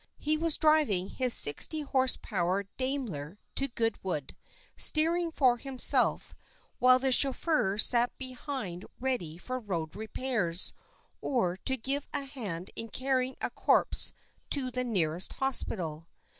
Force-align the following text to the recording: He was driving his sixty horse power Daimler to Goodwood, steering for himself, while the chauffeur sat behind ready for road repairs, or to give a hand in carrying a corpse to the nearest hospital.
He 0.17 0.35
was 0.35 0.57
driving 0.57 1.09
his 1.09 1.31
sixty 1.31 1.81
horse 1.81 2.17
power 2.19 2.63
Daimler 2.75 3.37
to 3.53 3.67
Goodwood, 3.67 4.35
steering 4.75 5.31
for 5.31 5.57
himself, 5.57 6.33
while 6.79 6.97
the 6.97 7.11
chauffeur 7.11 7.77
sat 7.77 8.11
behind 8.17 8.83
ready 8.99 9.37
for 9.37 9.59
road 9.59 9.95
repairs, 9.95 10.73
or 11.21 11.55
to 11.55 11.77
give 11.77 12.09
a 12.15 12.23
hand 12.25 12.71
in 12.75 12.89
carrying 12.89 13.35
a 13.41 13.51
corpse 13.51 14.11
to 14.49 14.71
the 14.71 14.83
nearest 14.83 15.33
hospital. 15.33 16.07